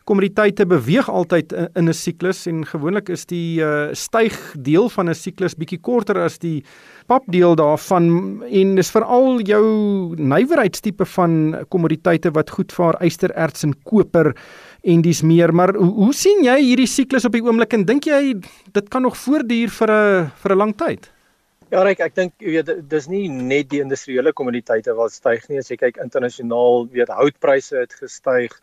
kommoditeite 0.09 0.64
beweeg 0.67 1.09
altyd 1.11 1.52
in, 1.52 1.88
'n 1.88 1.95
siklus 1.95 2.47
en 2.47 2.64
gewoonlik 2.67 3.09
is 3.12 3.26
die 3.26 3.61
uh, 3.61 3.93
styg 3.93 4.35
deel 4.57 4.88
van 4.88 5.11
'n 5.11 5.14
siklus 5.14 5.55
bietjie 5.55 5.81
korter 5.81 6.17
as 6.25 6.38
die 6.38 6.64
papdeel 7.07 7.55
daarvan 7.55 8.43
en 8.43 8.75
dis 8.75 8.90
veral 8.90 9.40
jou 9.40 9.64
nywerheidstipe 10.17 11.05
van 11.05 11.64
kommoditeite 11.69 12.33
wat 12.33 12.50
goed 12.50 12.73
vaar 12.73 12.97
ystererts 13.05 13.64
en 13.64 13.75
koper 13.85 14.35
en 14.82 15.02
dis 15.02 15.23
meer 15.23 15.52
maar 15.52 15.75
hoe, 15.75 15.92
hoe 16.04 16.14
sien 16.14 16.44
jy 16.44 16.56
hierdie 16.62 16.87
siklus 16.87 17.25
op 17.25 17.32
die 17.32 17.42
oomblik 17.42 17.75
en 17.75 17.85
dink 17.85 18.06
jy 18.06 18.35
dit 18.73 18.88
kan 18.88 19.02
nog 19.02 19.16
voortduur 19.16 19.70
vir 19.70 19.90
'n 19.90 20.30
vir 20.42 20.52
'n 20.52 20.58
lang 20.58 20.75
tyd? 20.76 21.11
Ja, 21.70 21.82
Ryk, 21.85 22.00
ek 22.00 22.14
dink 22.14 22.32
jy 22.40 22.50
weet 22.56 22.88
dis 22.88 23.08
nie 23.08 23.28
net 23.28 23.68
die 23.68 23.82
industriële 23.85 24.32
kommoditeite 24.32 24.94
wat 24.97 25.12
styg 25.12 25.49
nie, 25.49 25.58
as 25.58 25.68
jy 25.68 25.76
kyk 25.76 25.99
internasionaal, 26.00 26.87
weet 26.88 27.08
houtpryse 27.08 27.76
het 27.76 27.92
gestyg. 27.92 28.54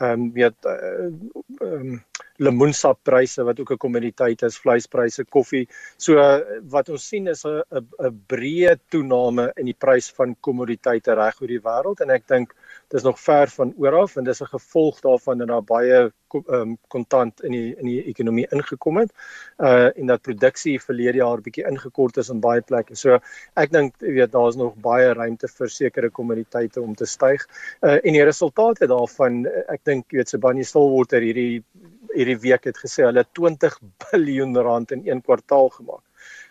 Ehm 0.00 0.12
um, 0.12 0.32
weet 0.32 0.56
ehm 0.64 1.20
uh, 1.60 1.72
um, 1.72 2.02
lemoensappryse 2.42 3.44
wat 3.46 3.60
ook 3.60 3.70
'n 3.72 3.76
kommoditeit 3.76 4.42
is, 4.42 4.58
vleispryse, 4.58 5.24
koffie. 5.24 5.68
So 5.96 6.16
wat 6.70 6.88
ons 6.88 7.08
sien 7.08 7.28
is 7.28 7.44
'n 7.44 7.62
'n 8.00 8.22
breë 8.26 8.76
toename 8.90 9.52
in 9.56 9.66
die 9.66 9.76
prys 9.78 10.10
van 10.10 10.34
kommoditeite 10.40 11.14
reg 11.14 11.40
oor 11.40 11.48
die 11.48 11.60
wêreld 11.60 12.00
en 12.00 12.10
ek 12.10 12.26
dink 12.26 12.54
dis 12.88 13.02
nog 13.02 13.20
ver 13.20 13.48
van 13.48 13.72
oor 13.76 14.00
af 14.02 14.16
en 14.16 14.24
dis 14.24 14.42
'n 14.42 14.52
gevolg 14.56 15.00
daarvan 15.00 15.38
dat 15.38 15.48
daar 15.48 15.64
baie 15.64 16.12
um, 16.48 16.76
kontant 16.88 17.42
in 17.42 17.52
die 17.52 17.74
in 17.76 17.86
die 17.86 18.02
ekonomie 18.10 18.46
ingekom 18.50 18.98
het. 19.02 19.12
Uh 19.58 19.90
en 19.98 20.06
dat 20.06 20.22
produksie 20.22 20.80
verlede 20.82 21.18
jaar 21.18 21.40
bietjie 21.40 21.66
ingekort 21.68 22.16
is 22.16 22.30
in 22.30 22.40
baie 22.40 22.60
plekke. 22.60 22.96
So 22.96 23.18
ek 23.56 23.72
dink 23.72 23.94
jy 24.02 24.14
weet 24.18 24.32
daar's 24.32 24.56
nog 24.56 24.74
baie 24.74 25.12
ruimte 25.14 25.48
vir 25.48 25.68
sekere 25.68 26.10
kommoditeite 26.10 26.80
om 26.80 26.94
te 26.94 27.06
styg. 27.06 27.46
Uh 27.82 27.98
en 28.02 28.12
die 28.12 28.24
resultate 28.24 28.86
daarvan 28.86 29.44
ek 29.68 29.84
dink 29.84 30.10
jy 30.10 30.22
weet 30.22 30.28
Sibanye 30.34 30.64
Stillwater 30.64 31.22
hierdie 31.22 31.62
hierdie 32.14 32.38
week 32.38 32.64
het 32.64 32.78
gesê 32.78 33.06
hulle 33.08 33.24
20 33.32 33.78
biljoen 34.10 34.56
rand 34.56 34.92
in 34.92 35.06
een 35.06 35.22
kwartaal 35.22 35.70
gemaak. 35.78 36.02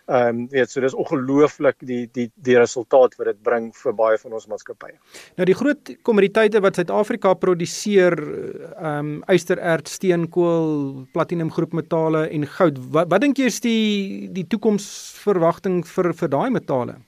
Ehm 0.04 0.28
um, 0.28 0.48
weet 0.52 0.68
so 0.68 0.82
dis 0.84 0.94
ongelooflik 0.94 1.78
die 1.80 2.02
die 2.12 2.26
die 2.44 2.56
resultaat 2.60 3.14
wat 3.16 3.30
dit 3.30 3.38
bring 3.42 3.70
vir 3.72 3.94
baie 3.96 4.18
van 4.20 4.34
ons 4.36 4.44
maatskappye. 4.50 4.98
Nou 5.40 5.46
die 5.48 5.56
groot 5.56 5.92
kommoditeite 6.04 6.60
wat 6.60 6.76
Suid-Afrika 6.76 7.32
produseer 7.40 8.12
ehm 8.20 8.98
um, 8.98 9.14
ystererts, 9.32 9.96
steenkool, 9.96 11.06
platinum 11.16 11.48
groepmetale 11.50 12.26
en 12.28 12.44
goud. 12.58 12.82
Wat 12.92 13.08
wat 13.08 13.24
dink 13.24 13.40
jy 13.40 13.48
is 13.48 13.60
die 13.64 14.28
die 14.28 14.44
toekomsverwagting 14.44 15.80
vir 15.88 16.12
vir 16.12 16.34
daai 16.36 16.50
metale? 16.52 17.00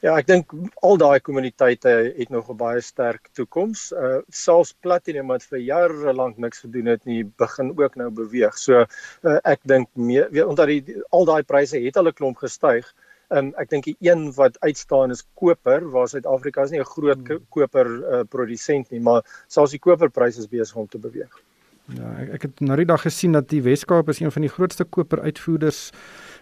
Ja, 0.00 0.14
ek 0.16 0.30
dink 0.30 0.52
al 0.86 0.96
daai 0.96 1.20
kommuniteite 1.20 1.90
het 2.16 2.30
nog 2.32 2.48
'n 2.48 2.56
baie 2.56 2.80
sterk 2.80 3.28
toekoms. 3.36 3.92
Uh 3.92 4.20
selfs 4.28 4.72
Platinum 4.72 5.28
wat 5.28 5.42
vir 5.42 5.58
jare 5.58 6.14
lank 6.14 6.38
niks 6.38 6.64
gedoen 6.64 6.86
het 6.86 7.04
nie, 7.04 7.24
begin 7.24 7.74
ook 7.76 7.96
nou 7.96 8.08
beweeg. 8.10 8.56
So 8.56 8.80
uh, 8.80 9.38
ek 9.44 9.60
dink 9.64 9.88
weet 9.94 10.44
omdat 10.44 10.72
die 10.72 10.96
al 11.10 11.24
daai 11.24 11.42
pryse 11.42 11.76
het 11.76 11.96
al 11.96 12.08
'n 12.08 12.16
klomp 12.16 12.40
gestyg. 12.40 12.88
Um 13.28 13.52
ek 13.60 13.68
dink 13.68 13.84
die 13.84 13.96
een 14.00 14.32
wat 14.32 14.56
uitstaan 14.60 15.10
is 15.10 15.26
koper, 15.34 15.84
waar 15.90 16.08
Suid-Afrika 16.08 16.62
is 16.62 16.70
nie 16.70 16.80
'n 16.80 16.94
groot 16.96 17.20
hmm. 17.28 17.44
koper 17.50 17.86
uh, 17.86 18.24
produsent 18.24 18.90
nie, 18.90 19.00
maar 19.00 19.22
selfs 19.48 19.76
die 19.76 19.84
koperpryse 19.84 20.40
is 20.40 20.48
besig 20.48 20.76
om 20.76 20.88
te 20.88 20.98
beweeg. 20.98 21.42
Ja, 21.94 22.08
ek, 22.22 22.28
ek 22.38 22.42
het 22.42 22.60
nou 22.60 22.76
die 22.76 22.86
dag 22.86 23.02
gesien 23.02 23.32
dat 23.32 23.48
die 23.50 23.62
Wes-Kaap 23.62 24.08
is 24.08 24.20
een 24.20 24.32
van 24.32 24.42
die 24.42 24.52
grootste 24.52 24.84
koperuitvoerders 24.84 25.90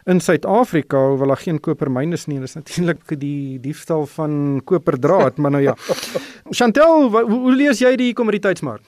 in 0.09 0.21
Suid-Afrika 0.21 1.01
hoewel 1.11 1.35
daar 1.35 1.43
geen 1.45 1.61
kopermyne 1.61 2.17
is 2.17 2.27
nie. 2.27 2.41
Dis 2.41 2.57
natuurlik 2.57 3.21
die 3.21 3.61
diefstal 3.61 4.07
van 4.07 4.61
koperdraad, 4.65 5.37
maar 5.37 5.51
nou 5.51 5.63
ja. 5.63 5.75
Chantel, 6.59 7.11
hoe, 7.11 7.25
hoe 7.31 7.53
lees 7.53 7.83
jy 7.85 7.93
die 8.01 8.15
kommoditeitsmark? 8.17 8.85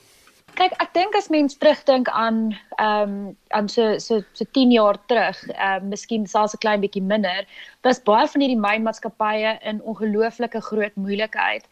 Kyk, 0.57 0.73
ek 0.83 0.89
dink 0.97 1.15
as 1.15 1.29
mens 1.31 1.55
terugdink 1.57 2.09
aan 2.11 2.49
ehm 2.75 3.13
um, 3.13 3.13
aan 3.55 3.69
so 3.71 3.97
so 4.03 4.19
so 4.35 4.45
10 4.57 4.73
jaar 4.75 4.97
terug, 5.07 5.37
ehm 5.53 5.85
uh, 5.85 5.89
miskien 5.93 6.27
selfs 6.27 6.57
'n 6.57 6.63
klein 6.65 6.81
bietjie 6.83 7.03
minder, 7.03 7.45
was 7.87 8.03
baie 8.03 8.27
van 8.27 8.41
hierdie 8.43 8.59
mynmaatskappye 8.59 9.55
in 9.71 9.81
ongelooflike 9.81 10.61
groot 10.67 10.95
moeilikheid 10.95 11.63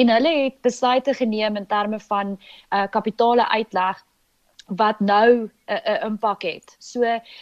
en 0.00 0.08
hulle 0.08 0.32
het 0.44 0.56
besluite 0.64 1.14
geneem 1.14 1.56
in 1.56 1.66
terme 1.66 2.00
van 2.00 2.38
uh 2.72 2.86
kapitale 2.90 3.48
uitleg 3.48 4.00
wat 4.66 5.00
nou 5.00 5.50
'n 5.84 6.06
impak 6.06 6.42
het. 6.42 6.76
So 6.78 7.00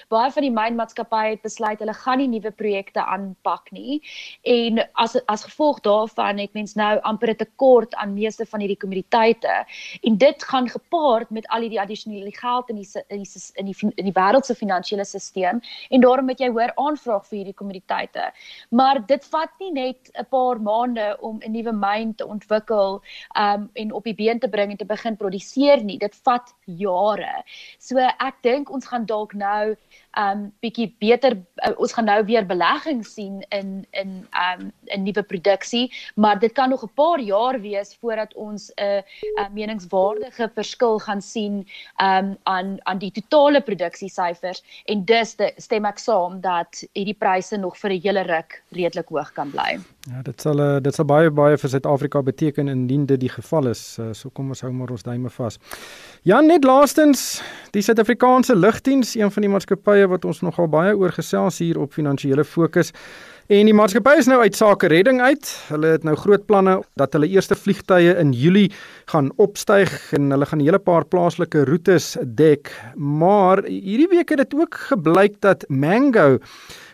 baie 0.08 0.30
van 0.30 0.42
die 0.42 0.50
mynmaatskappye 0.50 1.30
het 1.30 1.42
besluit 1.42 1.78
hulle 1.78 1.94
gaan 1.94 2.18
nie 2.18 2.28
nuwe 2.28 2.50
projekte 2.50 3.04
aanpak 3.04 3.72
nie 3.72 4.02
en 4.42 4.82
as 4.94 5.16
as 5.26 5.44
gevolg 5.44 5.80
daarvan 5.80 6.38
het 6.38 6.52
mens 6.52 6.74
nou 6.74 7.00
amper 7.02 7.30
'n 7.30 7.36
tekort 7.36 7.94
aan 7.94 8.14
meeste 8.14 8.46
van 8.46 8.60
hierdie 8.60 8.76
kommoditeite 8.76 9.64
en 10.02 10.16
dit 10.16 10.44
gaan 10.44 10.68
gepaard 10.68 11.30
met 11.30 11.48
al 11.48 11.60
hierdie 11.60 11.80
addisionele 11.80 12.32
geld 12.32 12.68
in 12.68 12.76
die 12.76 12.88
in 13.08 13.22
die 13.22 13.30
in 13.54 13.66
die, 13.66 13.76
in 13.94 14.04
die 14.04 14.16
wêreldse 14.16 14.54
finansiële 14.54 15.04
stelsel 15.04 15.60
en 15.90 16.00
daarom 16.00 16.24
moet 16.26 16.40
jy 16.40 16.50
hoor 16.50 16.72
aanvraag 16.76 17.26
vir 17.26 17.36
hierdie 17.38 17.54
kommoditeite. 17.54 18.30
Maar 18.70 19.06
dit 19.06 19.24
vat 19.24 19.50
nie 19.60 19.72
net 19.72 20.10
'n 20.14 20.26
paar 20.30 20.60
maande 20.60 21.16
om 21.20 21.40
'n 21.42 21.52
nuwe 21.52 21.72
myn 21.72 22.14
te 22.14 22.26
ontwikkel 22.26 23.02
um 23.38 23.70
en 23.74 23.92
op 23.92 24.04
die 24.04 24.14
been 24.14 24.38
te 24.38 24.48
bring 24.48 24.70
en 24.70 24.76
te 24.76 24.84
begin 24.84 25.16
produseer 25.16 25.84
nie. 25.84 25.98
Dit 25.98 26.16
vat 26.22 26.54
jare. 26.64 27.42
So 27.78 27.96
ek 28.20 28.42
dink 28.42 28.70
ons 28.70 28.86
gaan 28.86 29.06
dalk 29.08 29.34
nou 29.34 29.76
um 30.18 30.48
bietjie 30.64 30.88
beter 31.02 31.36
uh, 31.38 31.72
ons 31.78 31.92
gaan 31.94 32.08
nou 32.10 32.18
weer 32.26 32.46
beleggings 32.46 33.14
sien 33.14 33.42
in 33.54 33.84
in 33.90 34.26
um 34.34 34.72
'n 34.90 35.04
nuwe 35.04 35.22
produksie, 35.22 35.92
maar 36.16 36.38
dit 36.38 36.52
kan 36.52 36.70
nog 36.70 36.82
'n 36.84 36.94
paar 36.94 37.20
jaar 37.20 37.60
wees 37.60 37.96
voordat 38.00 38.34
ons 38.34 38.72
'n 38.76 39.02
'n 39.38 39.52
meningswaardige 39.52 40.50
verskil 40.54 40.98
gaan 40.98 41.22
sien 41.22 41.66
um 42.02 42.36
aan 42.42 42.78
aan 42.82 42.98
die 42.98 43.12
totale 43.12 43.60
produksiesyfers 43.60 44.62
en 44.84 45.04
dus 45.04 45.36
de, 45.36 45.52
stem 45.56 45.84
ek 45.84 45.98
saam 45.98 46.40
dat 46.40 46.84
hierdie 46.92 47.18
pryse 47.18 47.56
nog 47.56 47.78
vir 47.78 47.90
'n 47.90 48.00
hele 48.00 48.22
ruk 48.22 48.62
redelik 48.70 49.08
hoog 49.08 49.32
kan 49.32 49.50
bly. 49.50 49.78
Ja, 50.08 50.22
dit 50.22 50.40
sal 50.40 50.58
uh, 50.58 50.80
dit 50.80 50.94
sal 50.94 51.04
baie 51.04 51.30
baie 51.30 51.58
vir 51.60 51.70
Suid-Afrika 51.70 52.22
beteken 52.22 52.68
indien 52.68 53.06
dit 53.06 53.20
die 53.20 53.28
geval 53.28 53.66
is. 53.66 53.98
Uh, 53.98 54.12
so 54.12 54.30
kom 54.30 54.48
ons 54.48 54.62
hou 54.64 54.72
maar 54.72 54.90
ons 54.90 55.02
duime 55.02 55.30
vas. 55.30 55.58
Ja, 56.22 56.40
net 56.40 56.64
laastens, 56.64 57.42
die 57.70 57.82
Suid-Afrikaanse 58.00 58.56
Lugdiens, 58.56 59.10
een 59.14 59.28
van 59.28 59.44
die 59.44 59.50
maatskappye 59.52 60.06
wat 60.08 60.22
ons 60.24 60.38
nogal 60.40 60.70
baie 60.72 60.94
oor 60.96 61.12
gesels 61.12 61.58
hier 61.60 61.76
op 61.76 61.92
finansiële 61.92 62.46
fokus. 62.48 62.94
En 63.52 63.68
die 63.68 63.74
maatskappy 63.76 64.14
is 64.22 64.28
nou 64.30 64.38
uit 64.40 64.56
sake 64.56 64.88
redding 64.88 65.20
uit. 65.20 65.50
Hulle 65.68 65.90
het 65.98 66.06
nou 66.08 66.14
groot 66.16 66.46
planne 66.48 66.78
dat 66.96 67.12
hulle 67.12 67.28
eerste 67.28 67.58
vliegtye 67.60 68.14
in 68.22 68.32
Julie 68.32 68.70
gaan 69.12 69.28
opstyg 69.36 69.92
en 70.16 70.32
hulle 70.32 70.48
gaan 70.48 70.62
'n 70.62 70.64
hele 70.64 70.80
paar 70.80 71.04
plaaslike 71.04 71.66
roetes 71.68 72.16
dek. 72.24 72.72
Maar 72.96 73.64
hierdie 73.68 74.08
week 74.08 74.32
het 74.32 74.48
dit 74.48 74.54
ook 74.54 74.74
gebleik 74.88 75.36
dat 75.40 75.68
Mango 75.68 76.38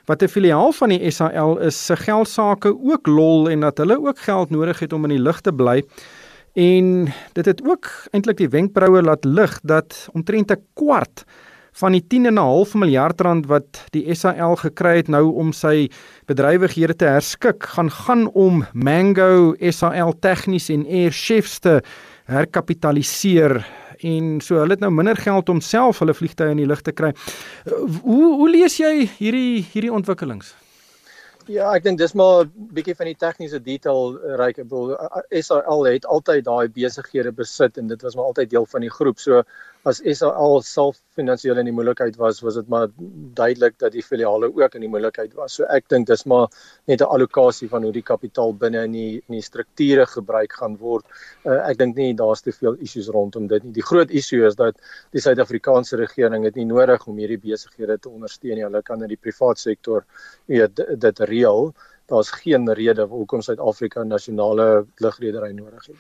wat 0.07 0.23
'n 0.23 0.29
filiaal 0.29 0.73
van 0.73 0.89
die 0.89 1.11
SAL 1.11 1.59
is, 1.59 1.87
se 1.87 1.97
geldsaake 1.97 2.75
ook 2.83 3.07
lol 3.07 3.51
en 3.51 3.61
dat 3.61 3.79
hulle 3.79 3.99
ook 4.07 4.19
geld 4.19 4.51
nodig 4.51 4.79
het 4.79 4.93
om 4.93 5.05
in 5.05 5.11
die 5.11 5.23
lug 5.23 5.41
te 5.41 5.53
bly. 5.53 5.85
En 6.57 7.13
dit 7.37 7.45
het 7.45 7.61
ook 7.69 7.89
eintlik 8.17 8.39
die 8.41 8.49
wenkbroue 8.49 9.03
laat 9.05 9.27
lig 9.29 9.59
dat 9.61 10.09
omtrent 10.17 10.51
'n 10.51 10.65
kwart 10.73 11.25
van 11.77 11.93
die 11.93 12.07
10 12.09 12.27
en 12.27 12.35
'n 12.35 12.37
half 12.37 12.75
miljard 12.75 13.21
rand 13.21 13.47
wat 13.47 13.85
die 13.93 14.15
SAL 14.15 14.57
gekry 14.57 14.97
het 14.97 15.09
nou 15.09 15.35
om 15.35 15.53
sy 15.53 15.91
bedrywighede 16.25 16.97
te 16.97 17.05
herskik, 17.05 17.63
gaan 17.63 17.91
gaan 17.91 18.33
om 18.33 18.65
Mango 18.73 19.55
SAL 19.61 20.19
tegnies 20.19 20.69
en 20.69 20.87
Air 20.87 21.13
Chefs 21.13 21.59
te 21.59 21.83
herkapitaliseer 22.25 23.67
en 23.99 24.41
so 24.41 24.55
hulle 24.55 24.71
het 24.71 24.81
nou 24.81 24.91
minder 24.91 25.17
geld 25.17 25.49
om 25.49 25.61
self 25.61 25.99
hulle 25.99 26.15
vliegtye 26.15 26.51
in 26.51 26.57
die 26.57 26.67
lug 26.67 26.81
te 26.81 26.93
kry. 26.93 27.13
Hoe 28.03 28.37
hoe 28.37 28.51
lees 28.51 28.77
jy 28.77 29.11
hierdie 29.19 29.67
hierdie 29.73 29.93
ontwikkelings? 29.93 30.57
Ja, 31.47 31.69
ek 31.77 31.85
dink 31.85 31.99
dis 32.01 32.15
maar 32.19 32.45
'n 32.45 32.69
bietjie 32.75 32.95
van 32.99 33.07
die 33.07 33.19
tegniese 33.19 33.61
detail 33.63 34.17
ryk. 34.41 34.59
Ek 34.59 34.69
bedoel 34.69 34.97
SAL 35.31 35.85
het 35.87 36.07
altyd 36.07 36.45
daai 36.45 36.69
besighede 36.69 37.33
besit 37.33 37.79
en 37.79 37.87
dit 37.87 38.03
was 38.03 38.17
maar 38.17 38.25
altyd 38.25 38.51
deel 38.51 38.67
van 38.67 38.81
die 38.81 38.91
groep. 38.91 39.19
So 39.23 39.43
as 39.87 40.01
SAL 40.19 40.61
self 40.67 40.99
finansiëel 41.17 41.61
in 41.61 41.69
die 41.71 41.75
moeilikheid 41.75 42.17
was, 42.19 42.41
was 42.43 42.57
dit 42.59 42.69
maar 42.73 42.89
duidelik 43.39 43.77
dat 43.79 43.95
die 43.95 44.03
filiale 44.03 44.49
ook 44.51 44.75
in 44.75 44.83
die 44.85 44.91
moeilikheid 44.91 45.35
was. 45.39 45.55
So 45.57 45.69
ek 45.71 45.87
dink 45.93 46.09
dis 46.11 46.27
maar 46.27 46.49
net 46.91 47.01
'n 47.01 47.11
allocasie 47.17 47.69
van 47.69 47.87
hoe 47.87 47.93
die 47.93 48.03
kapitaal 48.03 48.53
binne 48.53 48.85
in 48.85 48.93
die 48.93 49.23
in 49.29 49.39
die 49.39 49.47
strukture 49.47 50.07
gebruik 50.07 50.53
gaan 50.53 50.77
word. 50.77 51.05
Uh, 51.45 51.61
ek 51.71 51.79
dink 51.79 51.97
nie 51.97 52.15
daar's 52.15 52.43
te 52.43 52.53
veel 52.53 52.75
issues 52.83 53.09
rondom 53.09 53.47
dit 53.47 53.65
nie. 53.65 53.73
Die 53.73 53.89
groot 53.91 54.11
issue 54.11 54.47
is 54.47 54.57
dat 54.57 54.75
die 55.13 55.21
Suid-Afrikaanse 55.21 55.97
regering 55.97 56.45
het 56.45 56.57
nie 56.57 56.67
nodig 56.67 57.07
om 57.07 57.17
hierdie 57.17 57.39
besighede 57.39 57.99
te 57.99 58.09
ondersteun 58.09 58.55
nie. 58.55 58.65
Hulle 58.65 58.83
kan 58.83 59.03
in 59.03 59.09
die 59.09 59.23
privaat 59.23 59.59
sektor 59.59 60.05
weet 60.47 60.77
dit 60.77 61.21
reël 61.21 61.75
daar's 62.11 62.31
geen 62.31 62.73
rede 62.73 63.07
hoekom 63.11 63.43
Suid-Afrika 63.43 64.03
'n 64.03 64.09
nasionale 64.09 64.87
lugredery 64.97 65.51
nodig 65.53 65.87
het. 65.87 65.97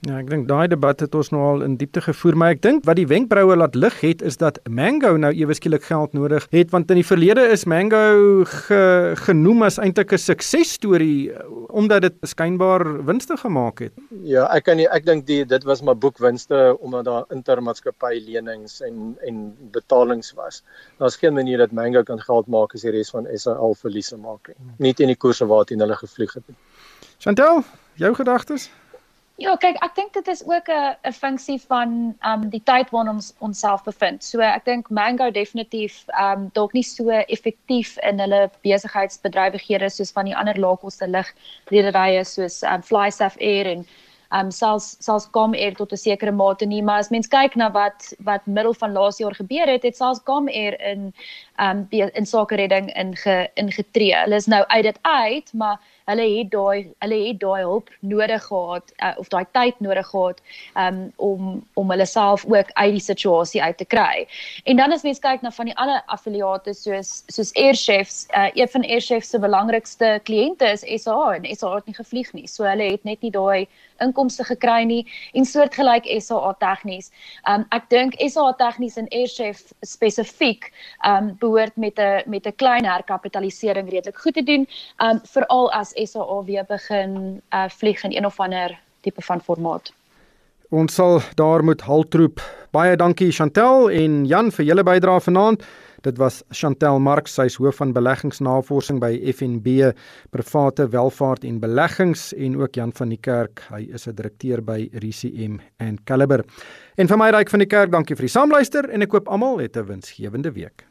Ja, 0.00 0.18
ek 0.18 0.30
dink 0.30 0.48
daai 0.48 0.68
debat 0.68 1.00
het 1.00 1.14
ons 1.14 1.30
nou 1.30 1.42
al 1.42 1.62
in 1.62 1.76
diepte 1.76 2.00
gevoer, 2.00 2.36
maar 2.36 2.50
ek 2.50 2.62
dink 2.62 2.84
wat 2.84 2.96
die 2.96 3.06
wenkbroue 3.06 3.56
laat 3.56 3.74
lig 3.74 4.00
het 4.00 4.22
is 4.22 4.36
dat 4.36 4.60
Mango 4.68 5.16
nou 5.16 5.32
ewe 5.32 5.54
skielik 5.54 5.82
geld 5.82 6.12
nodig 6.12 6.46
het 6.50 6.70
want 6.70 6.90
in 6.90 6.96
die 6.96 7.06
verlede 7.06 7.40
is 7.40 7.64
Mango 7.64 8.44
ge, 8.44 9.14
genoem 9.16 9.62
as 9.62 9.78
eintlik 9.78 10.12
'n 10.12 10.18
suksesstorie 10.18 11.32
omdat 11.68 12.02
dit 12.02 12.14
skynbaar 12.22 13.04
winste 13.04 13.36
gemaak 13.36 13.78
het. 13.78 13.92
Ja, 14.22 14.46
ek 14.54 14.64
kan 14.64 14.76
nie 14.76 14.88
ek 14.88 15.04
dink 15.06 15.26
die 15.26 15.44
dit 15.44 15.64
was 15.64 15.82
maar 15.82 15.96
boekwinste 15.96 16.76
omdat 16.80 17.04
daar 17.04 17.24
intermaatskappy 17.30 18.22
lenings 18.26 18.80
en 18.80 19.16
en 19.26 19.56
betalings 19.72 20.32
was. 20.32 20.62
Daar's 20.98 21.16
geen 21.16 21.34
manier 21.34 21.58
dat 21.58 21.72
Mango 21.72 22.02
kan 22.02 22.20
geld 22.20 22.46
maak 22.46 22.74
as 22.74 22.82
die 22.82 22.90
res 22.90 23.10
van 23.10 23.26
SAL 23.34 23.74
verliese 23.74 24.16
maak 24.16 24.48
nie. 24.48 24.56
Nie 24.78 24.94
teen 24.94 25.08
die 25.08 25.16
koerse 25.16 25.45
waarteen 25.46 25.80
hulle 25.80 25.96
gevlieg 25.96 26.34
het. 26.34 26.44
Chantel, 27.18 27.62
jou 27.94 28.14
gedagtes? 28.14 28.70
Ja, 29.36 29.52
kyk, 29.60 29.76
ek 29.84 29.92
dink 29.98 30.14
dit 30.16 30.28
is 30.32 30.40
ook 30.48 30.68
'n 30.72 30.96
'n 31.04 31.12
funksie 31.12 31.60
van 31.60 32.16
um 32.24 32.48
die 32.48 32.62
tyd 32.64 32.90
waarin 32.90 33.10
ons 33.14 33.34
onsself 33.38 33.84
bevind. 33.84 34.24
So 34.24 34.40
ek 34.40 34.64
dink 34.64 34.88
Mango 34.90 35.30
definitief 35.30 36.04
um 36.20 36.48
dalk 36.52 36.72
nie 36.72 36.82
so 36.82 37.10
effektief 37.10 37.98
in 37.98 38.18
hulle 38.18 38.50
besigheidsbedrywighede 38.64 39.90
soos 39.90 40.12
van 40.12 40.24
die 40.24 40.36
ander 40.36 40.58
laagkoste 40.58 41.06
ligrederye 41.06 42.24
soos 42.24 42.62
um 42.62 42.82
Flysaf 42.82 43.36
Air 43.36 43.66
en 43.66 43.86
um 44.30 44.50
selfs 44.50 44.96
selfs 45.00 45.30
kom 45.30 45.54
Air 45.54 45.74
tot 45.74 45.92
'n 45.92 45.96
sekere 45.96 46.32
mate 46.32 46.66
nie, 46.66 46.82
maar 46.82 46.98
as 46.98 47.10
mens 47.10 47.28
kyk 47.28 47.56
na 47.56 47.70
wat 47.70 48.12
wat 48.24 48.46
middel 48.46 48.74
van 48.74 48.92
laas 48.92 49.18
jaar 49.18 49.34
gebeur 49.34 49.66
het, 49.66 49.82
het 49.82 49.96
selfs 49.96 50.22
kom 50.22 50.48
Air 50.48 50.80
in 50.80 51.12
um 51.58 51.86
in 51.90 52.26
sake 52.26 52.56
redding 52.56 52.90
inge 52.94 53.48
ingetree. 53.54 54.14
Hulle 54.14 54.36
is 54.36 54.46
nou 54.46 54.64
uit 54.66 54.82
dit 54.82 54.98
uit, 55.02 55.52
maar 55.52 55.78
hulle 56.06 56.26
het 56.38 56.50
daai 56.50 56.92
hulle 57.02 57.18
het 57.24 57.38
daai 57.42 57.62
hulp 57.62 57.90
nodig 58.00 58.44
gehad 58.46 58.92
uh, 59.02 59.14
of 59.18 59.30
daai 59.32 59.44
tyd 59.58 59.80
nodig 59.80 60.06
gehad 60.10 60.42
um, 60.82 61.00
om 61.16 61.48
om 61.74 61.90
hulle 61.90 62.06
self 62.06 62.44
ook 62.46 62.70
uit 62.72 62.92
die 62.94 63.02
situasie 63.02 63.62
uit 63.62 63.78
te 63.78 63.84
kry. 63.84 64.26
En 64.64 64.76
dan 64.76 64.92
as 64.94 65.02
mens 65.06 65.22
kyk 65.22 65.42
na 65.42 65.50
van 65.50 65.70
die 65.70 65.76
ander 65.82 66.02
affiliate 66.14 66.74
soos 66.78 67.24
soos 67.26 67.52
Airchefs, 67.58 68.26
uh, 68.36 68.48
een 68.54 68.70
van 68.70 68.86
Airchefs 68.86 69.30
se 69.34 69.42
belangrikste 69.42 70.12
kliënte 70.28 70.70
is 70.76 70.86
SA 71.02 71.18
en 71.34 71.48
SA 71.56 71.74
het 71.74 71.90
nie 71.90 71.98
gevlieg 71.98 72.32
nie. 72.38 72.46
So 72.46 72.68
hulle 72.68 72.90
het 72.92 73.04
net 73.04 73.26
nie 73.26 73.34
daai 73.34 73.66
inkomste 74.04 74.44
gekry 74.44 74.84
nie 74.84 75.06
en 75.34 75.44
soortgelyk 75.44 76.08
SA 76.20 76.52
tegnies. 76.60 77.10
Um 77.48 77.66
ek 77.70 77.88
dink 77.90 78.16
SA 78.28 78.52
tegnies 78.60 78.96
en 78.96 79.08
Airchef 79.10 79.72
spesifiek 79.82 80.70
um 81.06 81.34
behoort 81.40 81.76
met 81.76 81.98
'n 81.98 82.22
met 82.26 82.46
'n 82.46 82.56
klein 82.56 82.84
herkapitalisering 82.84 83.90
redelik 83.90 84.18
goed 84.18 84.34
te 84.34 84.42
doen. 84.42 84.66
Um 84.98 85.20
veral 85.24 85.72
as 85.72 85.94
SAA 85.96 86.42
weer 86.44 86.64
begin 86.64 87.42
uh 87.52 87.68
vlieg 87.68 88.04
in 88.04 88.16
een 88.16 88.26
of 88.26 88.40
ander 88.40 88.78
tipe 89.00 89.22
van 89.22 89.40
formaat. 89.40 89.92
Ons 90.76 90.92
sal 90.98 91.22
daar 91.38 91.62
moet 91.64 91.80
haltroep. 91.86 92.42
Baie 92.76 92.98
dankie 93.00 93.30
Chantel 93.32 93.86
en 93.96 94.16
Jan 94.28 94.50
vir 94.52 94.66
julle 94.66 94.82
bydrae 94.84 95.22
vanaand. 95.24 95.62
Dit 96.04 96.18
was 96.20 96.42
Chantel 96.52 96.98
Marx, 97.00 97.32
sy 97.38 97.46
is 97.48 97.56
hoof 97.56 97.78
van 97.80 97.94
beleggingsnavorsing 97.96 98.98
by 99.00 99.14
FNB 99.32 99.94
Private 100.36 100.84
Welvaart 100.92 101.46
en 101.48 101.62
Beleggings 101.62 102.26
en 102.36 102.58
ook 102.60 102.76
Jan 102.76 102.92
van 102.98 103.14
die 103.14 103.20
Kerk, 103.22 103.62
hy 103.70 103.88
is 103.88 104.06
'n 104.06 104.16
direkteur 104.16 104.60
by 104.60 104.90
RCM 104.92 105.60
and 105.80 106.04
Caliber. 106.04 106.44
En 106.98 107.08
vir 107.08 107.16
my 107.16 107.30
Ryk 107.30 107.48
van 107.50 107.60
die 107.60 107.72
Kerk, 107.72 107.90
dankie 107.90 108.14
vir 108.14 108.26
die 108.28 108.36
saamluister 108.36 108.90
en 108.90 109.02
ek 109.02 109.08
koop 109.08 109.28
almal 109.28 109.60
'n 109.60 109.86
winsgewende 109.86 110.52
week. 110.52 110.84